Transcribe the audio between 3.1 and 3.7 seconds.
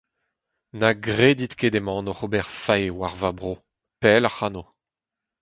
va bro;